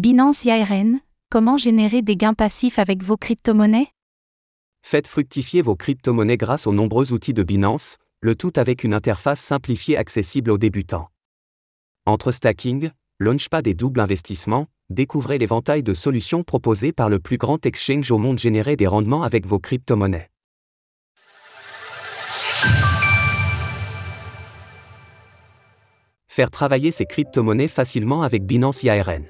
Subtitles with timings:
[0.00, 3.88] Binance IRN, comment générer des gains passifs avec vos crypto-monnaies?
[4.80, 9.40] Faites fructifier vos crypto-monnaies grâce aux nombreux outils de Binance, le tout avec une interface
[9.40, 11.10] simplifiée accessible aux débutants.
[12.06, 17.66] Entre stacking, launchpad et double investissement, découvrez l'éventail de solutions proposées par le plus grand
[17.66, 20.30] exchange au monde générer des rendements avec vos crypto-monnaies.
[26.26, 29.26] Faire travailler ces crypto-monnaies facilement avec Binance IRN.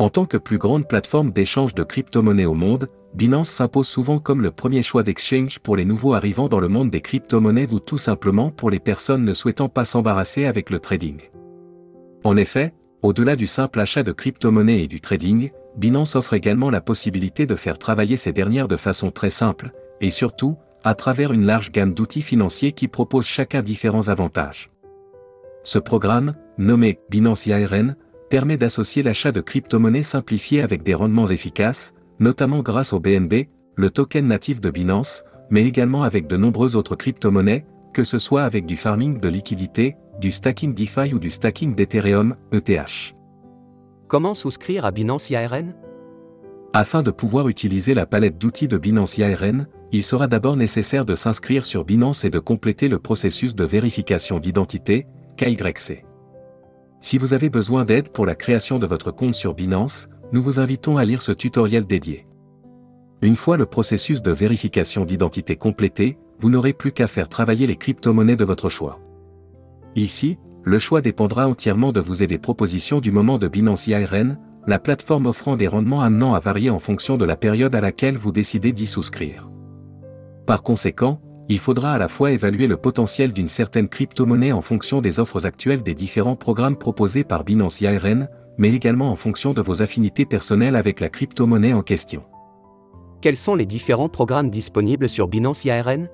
[0.00, 4.42] En tant que plus grande plateforme d'échange de crypto-monnaies au monde, Binance s'impose souvent comme
[4.42, 7.98] le premier choix d'exchange pour les nouveaux arrivants dans le monde des crypto-monnaies ou tout
[7.98, 11.18] simplement pour les personnes ne souhaitant pas s'embarrasser avec le trading.
[12.22, 16.80] En effet, au-delà du simple achat de crypto-monnaies et du trading, Binance offre également la
[16.80, 21.44] possibilité de faire travailler ces dernières de façon très simple, et surtout, à travers une
[21.44, 24.70] large gamme d'outils financiers qui proposent chacun différents avantages.
[25.64, 27.96] Ce programme, nommé Binance IRN,
[28.28, 33.90] permet d'associer l'achat de crypto-monnaies simplifiées avec des rendements efficaces, notamment grâce au BNB, le
[33.90, 38.66] token natif de Binance, mais également avec de nombreuses autres crypto-monnaies, que ce soit avec
[38.66, 43.14] du farming de liquidité, du stacking DeFi ou du stacking d'Ethereum, ETH.
[44.08, 45.74] Comment souscrire à Binance IRN
[46.72, 51.14] Afin de pouvoir utiliser la palette d'outils de Binance IRN, il sera d'abord nécessaire de
[51.14, 56.07] s'inscrire sur Binance et de compléter le processus de vérification d'identité, KYC.
[57.00, 60.58] Si vous avez besoin d'aide pour la création de votre compte sur Binance, nous vous
[60.58, 62.26] invitons à lire ce tutoriel dédié.
[63.22, 67.76] Une fois le processus de vérification d'identité complété, vous n'aurez plus qu'à faire travailler les
[67.76, 69.00] crypto-monnaies de votre choix.
[69.94, 74.38] Ici, le choix dépendra entièrement de vous et des propositions du moment de Binance IRN,
[74.66, 78.18] la plateforme offrant des rendements amenant à varier en fonction de la période à laquelle
[78.18, 79.48] vous décidez d'y souscrire.
[80.46, 85.00] Par conséquent, il faudra à la fois évaluer le potentiel d'une certaine crypto-monnaie en fonction
[85.00, 88.28] des offres actuelles des différents programmes proposés par Binance IRN,
[88.58, 92.24] mais également en fonction de vos affinités personnelles avec la crypto-monnaie en question.
[93.22, 96.08] Quels sont les différents programmes disponibles sur Binance IRN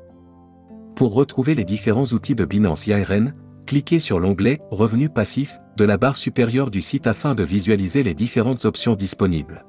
[0.95, 3.35] Pour retrouver les différents outils de Binance IRN,
[3.67, 8.15] cliquez sur l'onglet Revenus passifs de la barre supérieure du site afin de visualiser les
[8.15, 9.65] différentes options disponibles.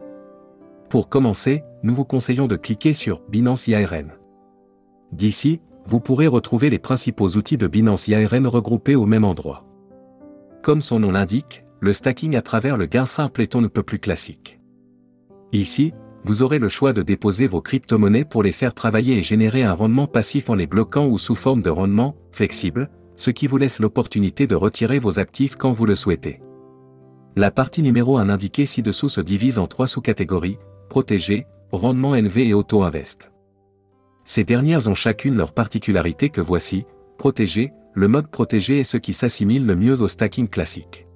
[0.90, 4.12] Pour commencer, nous vous conseillons de cliquer sur Binance IRN.
[5.12, 9.66] D'ici, vous pourrez retrouver les principaux outils de Binance IRN regroupés au même endroit.
[10.64, 13.84] Comme son nom l'indique, le stacking à travers le gain simple est on ne peut
[13.84, 14.60] plus classique.
[15.52, 15.94] Ici,
[16.24, 19.74] vous aurez le choix de déposer vos crypto-monnaies pour les faire travailler et générer un
[19.74, 23.80] rendement passif en les bloquant ou sous forme de rendement flexible, ce qui vous laisse
[23.80, 26.42] l'opportunité de retirer vos actifs quand vous le souhaitez.
[27.36, 30.58] La partie numéro 1 indiquée ci-dessous se divise en trois sous-catégories,
[30.90, 33.32] protégé, rendement élevé et auto-invest.
[34.26, 36.86] Ces dernières ont chacune leur particularité que voici,
[37.20, 41.08] protégé, le mode protégé est ce qui s'assimile le mieux au stacking classique.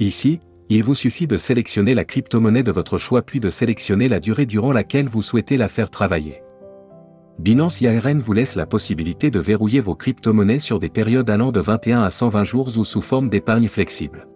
[0.00, 4.18] Ici, il vous suffit de sélectionner la crypto-monnaie de votre choix puis de sélectionner la
[4.18, 6.42] durée durant laquelle vous souhaitez la faire travailler.
[7.38, 11.60] Binance IRN vous laisse la possibilité de verrouiller vos crypto-monnaies sur des périodes allant de
[11.60, 14.26] 21 à 120 jours ou sous forme d'épargne flexible.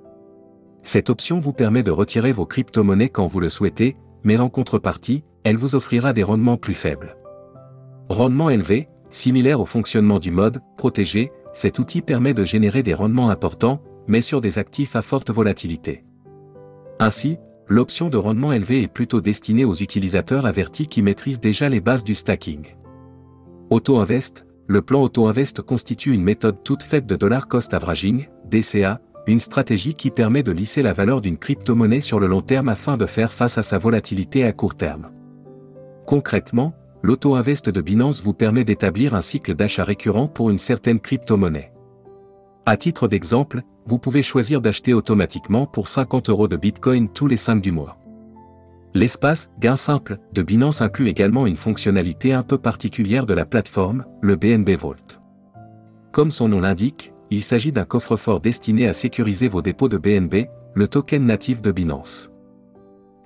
[0.83, 5.25] Cette option vous permet de retirer vos crypto-monnaies quand vous le souhaitez, mais en contrepartie,
[5.43, 7.17] elle vous offrira des rendements plus faibles.
[8.10, 13.31] Rendement élevé, similaire au fonctionnement du mode protégé, cet outil permet de générer des rendements
[13.31, 16.03] importants, mais sur des actifs à forte volatilité.
[16.98, 17.38] Ainsi,
[17.69, 22.03] l'option de rendement élevé est plutôt destinée aux utilisateurs avertis qui maîtrisent déjà les bases
[22.03, 22.75] du stacking.
[23.71, 29.38] Auto-Invest, le plan Auto-Invest constitue une méthode toute faite de dollar cost averaging, DCA, une
[29.38, 33.06] stratégie qui permet de lisser la valeur d'une crypto-monnaie sur le long terme afin de
[33.06, 35.12] faire face à sa volatilité à court terme.
[36.06, 41.72] Concrètement, l'auto-invest de Binance vous permet d'établir un cycle d'achat récurrent pour une certaine crypto-monnaie.
[42.66, 47.37] À titre d'exemple, vous pouvez choisir d'acheter automatiquement pour 50 euros de Bitcoin tous les
[47.37, 47.97] 5 du mois.
[48.93, 54.05] L'espace gain simple de Binance inclut également une fonctionnalité un peu particulière de la plateforme,
[54.21, 55.21] le BNB Vault.
[56.12, 60.49] Comme son nom l'indique, il s'agit d'un coffre-fort destiné à sécuriser vos dépôts de BNB,
[60.75, 62.33] le token natif de Binance.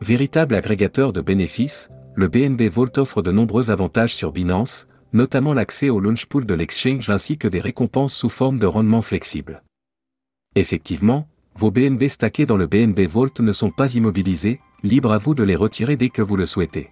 [0.02, 5.90] Véritable agrégateur de bénéfices, le BNB Vault offre de nombreux avantages sur Binance, notamment l'accès
[5.90, 9.62] au launch pool de l'exchange ainsi que des récompenses sous forme de rendement flexible.
[10.54, 11.26] Effectivement,
[11.56, 15.42] vos BNB stackés dans le BNB Vault ne sont pas immobilisés, libre à vous de
[15.42, 16.90] les retirer dès que vous le souhaitez.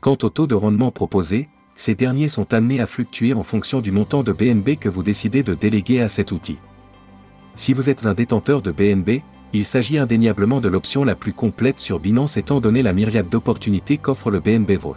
[0.00, 3.90] Quant au taux de rendement proposé, ces derniers sont amenés à fluctuer en fonction du
[3.90, 6.58] montant de BNB que vous décidez de déléguer à cet outil.
[7.56, 11.78] Si vous êtes un détenteur de BNB, il s'agit indéniablement de l'option la plus complète
[11.78, 14.96] sur Binance étant donné la myriade d'opportunités qu'offre le BNB Vault.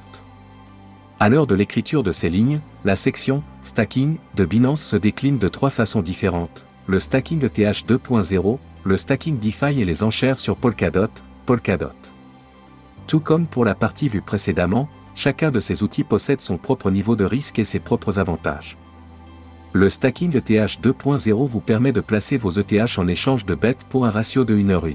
[1.20, 5.48] À l'heure de l'écriture de ces lignes, la section Stacking de Binance se décline de
[5.48, 11.08] trois façons différentes le stacking ETH 2.0, le stacking DeFi et les enchères sur Polkadot,
[11.46, 11.88] Polkadot.
[13.08, 17.16] Tout comme pour la partie vue précédemment, chacun de ces outils possède son propre niveau
[17.16, 18.78] de risque et ses propres avantages.
[19.76, 24.06] Le stacking ETH 2.0 vous permet de placer vos ETH en échange de bêtes pour
[24.06, 24.94] un ratio de 1 h 1.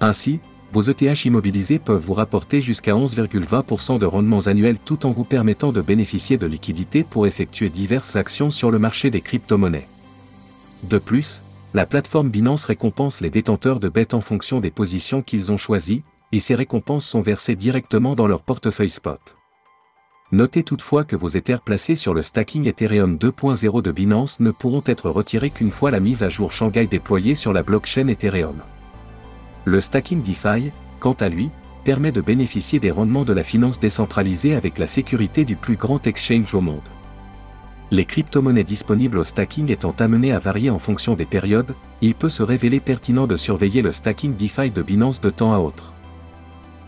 [0.00, 0.40] Ainsi,
[0.72, 5.70] vos ETH immobilisés peuvent vous rapporter jusqu'à 11,20% de rendements annuels tout en vous permettant
[5.70, 9.86] de bénéficier de liquidités pour effectuer diverses actions sur le marché des crypto-monnaies.
[10.82, 15.52] De plus, la plateforme Binance récompense les détenteurs de bêtes en fonction des positions qu'ils
[15.52, 16.02] ont choisies,
[16.32, 19.36] et ces récompenses sont versées directement dans leur portefeuille spot.
[20.32, 24.82] Notez toutefois que vos Ethers placés sur le stacking Ethereum 2.0 de Binance ne pourront
[24.86, 28.62] être retirés qu'une fois la mise à jour Shanghai déployée sur la blockchain Ethereum.
[29.64, 31.50] Le stacking DeFi, quant à lui,
[31.82, 36.06] permet de bénéficier des rendements de la finance décentralisée avec la sécurité du plus grand
[36.06, 36.88] exchange au monde.
[37.90, 42.28] Les crypto-monnaies disponibles au stacking étant amenées à varier en fonction des périodes, il peut
[42.28, 45.92] se révéler pertinent de surveiller le stacking DeFi de Binance de temps à autre.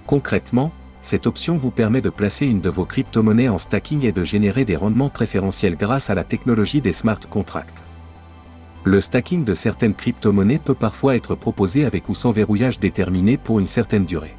[0.07, 0.71] Concrètement,
[1.03, 4.65] cette option vous permet de placer une de vos crypto-monnaies en stacking et de générer
[4.65, 7.83] des rendements préférentiels grâce à la technologie des smart contracts.
[8.85, 13.59] Le stacking de certaines crypto-monnaies peut parfois être proposé avec ou sans verrouillage déterminé pour
[13.59, 14.37] une certaine durée.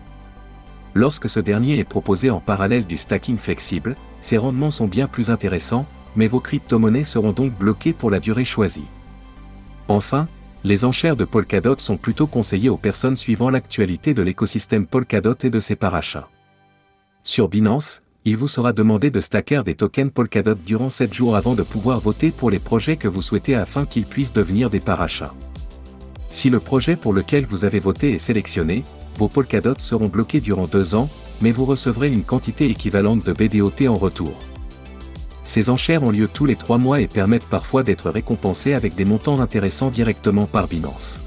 [0.94, 5.30] Lorsque ce dernier est proposé en parallèle du stacking flexible, ces rendements sont bien plus
[5.30, 8.88] intéressants, mais vos crypto-monnaies seront donc bloquées pour la durée choisie.
[9.89, 10.27] Enfin,
[10.63, 15.50] les enchères de Polkadot sont plutôt conseillées aux personnes suivant l'actualité de l'écosystème Polkadot et
[15.50, 16.30] de ses parachats.
[17.25, 21.55] Sur Binance, il vous sera demandé de stacker des tokens Polkadot durant 7 jours avant
[21.55, 25.33] de pouvoir voter pour les projets que vous souhaitez afin qu'ils puissent devenir des parachats.
[26.29, 28.83] Si le projet pour lequel vous avez voté est sélectionné,
[29.17, 31.09] vos Polkadot seront bloqués durant 2 ans,
[31.41, 34.33] mais vous recevrez une quantité équivalente de BDOT en retour.
[35.45, 39.05] Ces enchères ont lieu tous les 3 mois et permettent parfois d'être récompensées avec des
[39.05, 41.23] montants intéressants directement par Binance.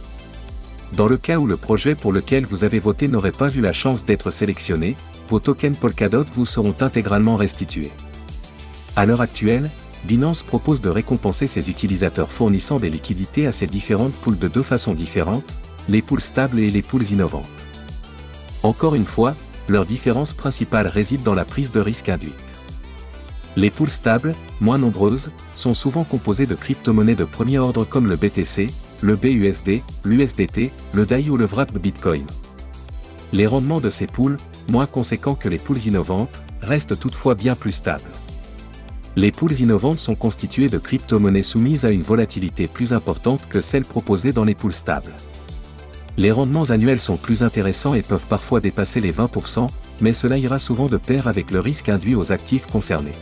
[0.95, 3.73] Dans le cas où le projet pour lequel vous avez voté n'aurait pas eu la
[3.73, 4.95] chance d'être sélectionné,
[5.29, 7.93] vos tokens Polkadot vous seront intégralement restitués.
[8.95, 9.71] À l'heure actuelle,
[10.05, 14.63] Binance propose de récompenser ses utilisateurs fournissant des liquidités à ces différentes poules de deux
[14.63, 15.57] façons différentes,
[15.89, 17.49] les poules stables et les poules innovantes.
[18.63, 19.35] Encore une fois,
[19.69, 22.35] leur différence principale réside dans la prise de risque induite.
[23.57, 28.17] Les poules stables, moins nombreuses, sont souvent composées de crypto-monnaies de premier ordre comme le
[28.17, 28.69] BTC,
[29.01, 32.25] le BUSD, l'USDT, le DAI ou le VRAP Bitcoin.
[33.33, 34.37] Les rendements de ces poules,
[34.69, 38.11] moins conséquents que les poules innovantes, restent toutefois bien plus stables.
[39.17, 43.85] Les poules innovantes sont constituées de crypto-monnaies soumises à une volatilité plus importante que celles
[43.85, 45.13] proposées dans les poules stables.
[46.19, 49.69] Les rendements annuels sont plus intéressants et peuvent parfois dépasser les 20%,
[50.01, 53.13] mais cela ira souvent de pair avec le risque induit aux actifs concernés.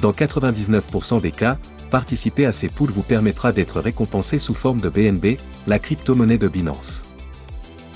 [0.00, 1.58] Dans 99% des cas,
[1.90, 6.48] participer à ces pools vous permettra d'être récompensé sous forme de BNB, la crypto-monnaie de
[6.48, 7.06] Binance.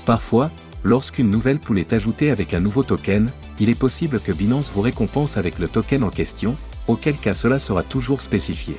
[0.06, 0.50] Parfois,
[0.84, 4.80] lorsqu'une nouvelle pool est ajoutée avec un nouveau token, il est possible que Binance vous
[4.80, 6.56] récompense avec le token en question,
[6.88, 8.76] auquel cas cela sera toujours spécifié.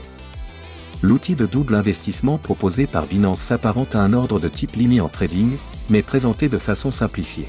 [1.01, 5.09] L'outil de double investissement proposé par Binance s'apparente à un ordre de type limit en
[5.09, 5.51] trading,
[5.89, 7.47] mais présenté de façon simplifiée.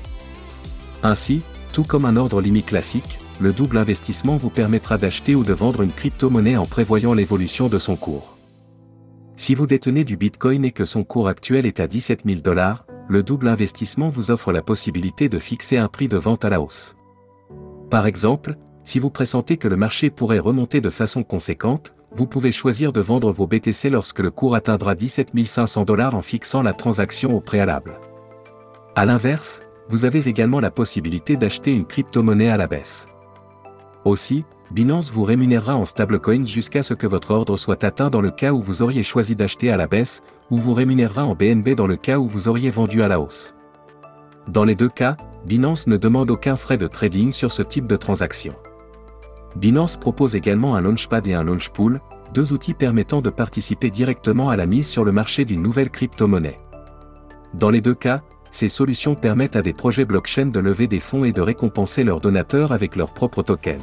[1.03, 5.53] Ainsi, tout comme un ordre limit classique, le double investissement vous permettra d'acheter ou de
[5.53, 8.37] vendre une crypto-monnaie en prévoyant l'évolution de son cours.
[9.37, 12.87] Si vous détenez du Bitcoin et que son cours actuel est à 17 000 dollars,
[13.09, 16.61] le double investissement vous offre la possibilité de fixer un prix de vente à la
[16.61, 16.97] hausse.
[17.91, 22.53] Par exemple, si vous pressentez que le marché pourrait remonter de façon conséquente, vous pouvez
[22.53, 26.73] choisir de vendre vos BTC lorsque le cours atteindra 17 500 dollars en fixant la
[26.73, 27.99] transaction au préalable.
[28.97, 33.09] A l'inverse, vous avez également la possibilité d'acheter une crypto-monnaie à la baisse.
[34.05, 38.31] Aussi, Binance vous rémunérera en stablecoins jusqu'à ce que votre ordre soit atteint dans le
[38.31, 40.23] cas où vous auriez choisi d'acheter à la baisse,
[40.53, 43.57] ou vous rémunérera en BNB dans le cas où vous auriez vendu à la hausse.
[44.49, 45.17] Dans les deux cas,
[45.47, 48.55] Binance ne demande aucun frais de trading sur ce type de transaction.
[49.57, 52.01] Binance propose également un Launchpad et un Launchpool,
[52.35, 56.61] deux outils permettant de participer directement à la mise sur le marché d'une nouvelle crypto-monnaie.
[57.55, 61.25] Dans les deux cas, ces solutions permettent à des projets blockchain de lever des fonds
[61.25, 63.83] et de récompenser leurs donateurs avec leurs propres tokens.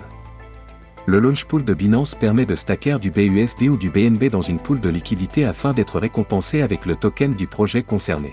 [1.06, 4.80] Le Launchpool de Binance permet de stacker du BUSD ou du BNB dans une pool
[4.80, 8.32] de liquidité afin d'être récompensé avec le token du projet concerné.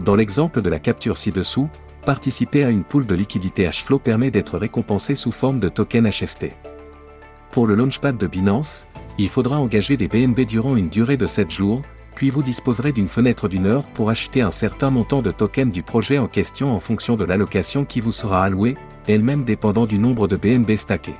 [0.00, 1.68] Dans l'exemple de la capture ci-dessous,
[2.04, 6.52] participer à une pool de liquidité Hflow permet d'être récompensé sous forme de token HFT.
[7.50, 8.86] Pour le Launchpad de Binance,
[9.18, 11.82] il faudra engager des BNB durant une durée de 7 jours,
[12.14, 15.82] puis vous disposerez d'une fenêtre d'une heure pour acheter un certain montant de tokens du
[15.82, 18.76] projet en question en fonction de l'allocation qui vous sera allouée,
[19.08, 21.16] elle-même dépendant du nombre de BNB stackés.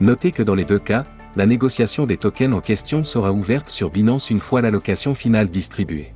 [0.00, 3.90] Notez que dans les deux cas, la négociation des tokens en question sera ouverte sur
[3.90, 6.14] Binance une fois l'allocation finale distribuée.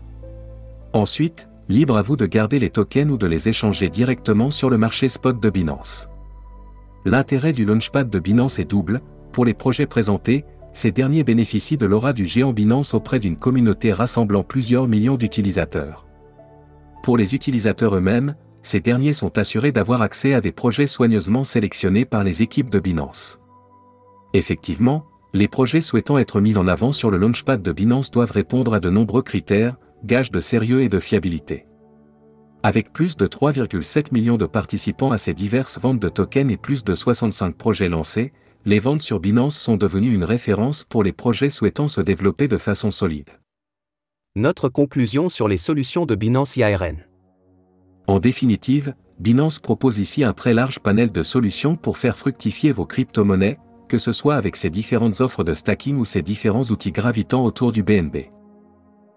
[0.93, 4.79] Ensuite, Libre à vous de garder les tokens ou de les échanger directement sur le
[4.79, 6.09] marché spot de Binance.
[7.05, 9.01] L'intérêt du Launchpad de Binance est double,
[9.33, 13.93] pour les projets présentés, ces derniers bénéficient de l'aura du géant Binance auprès d'une communauté
[13.93, 16.07] rassemblant plusieurs millions d'utilisateurs.
[17.03, 22.05] Pour les utilisateurs eux-mêmes, ces derniers sont assurés d'avoir accès à des projets soigneusement sélectionnés
[22.05, 23.42] par les équipes de Binance.
[24.35, 28.75] Effectivement, les projets souhaitant être mis en avant sur le Launchpad de Binance doivent répondre
[28.75, 31.67] à de nombreux critères, gages de sérieux et de fiabilité.
[32.63, 36.85] Avec plus de 3,7 millions de participants à ces diverses ventes de tokens et plus
[36.85, 38.33] de 65 projets lancés,
[38.65, 42.57] les ventes sur Binance sont devenues une référence pour les projets souhaitant se développer de
[42.57, 43.31] façon solide.
[44.37, 47.05] Notre conclusion sur les solutions de Binance IARN.
[48.07, 52.87] En définitive, Binance propose ici un très large panel de solutions pour faire fructifier vos
[52.87, 53.59] crypto-monnaies,
[53.93, 57.73] que ce soit avec ses différentes offres de stacking ou ses différents outils gravitant autour
[57.73, 58.31] du BNB.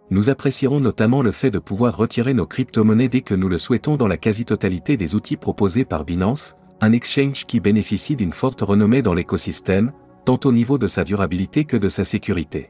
[0.10, 3.96] Nous apprécierons notamment le fait de pouvoir retirer nos crypto-monnaies dès que nous le souhaitons
[3.96, 9.02] dans la quasi-totalité des outils proposés par Binance, un exchange qui bénéficie d'une forte renommée
[9.02, 9.94] dans l'écosystème,
[10.26, 12.70] tant au niveau de sa durabilité que de sa sécurité.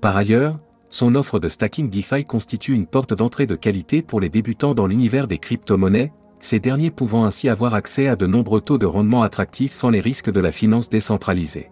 [0.00, 0.58] Par ailleurs,
[0.88, 4.88] son offre de stacking DeFi constitue une porte d'entrée de qualité pour les débutants dans
[4.88, 6.12] l'univers des crypto-monnaies,
[6.46, 10.00] ces derniers pouvant ainsi avoir accès à de nombreux taux de rendement attractifs sans les
[10.00, 11.70] risques de la finance décentralisée.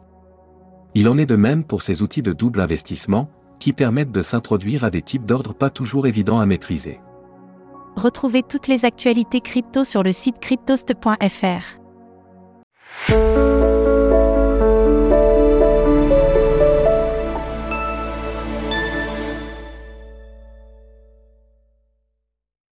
[0.97, 4.83] Il en est de même pour ces outils de double investissement, qui permettent de s'introduire
[4.83, 7.01] à des types d'ordres pas toujours évidents à maîtriser.
[7.95, 11.79] Retrouvez toutes les actualités crypto sur le site cryptost.fr.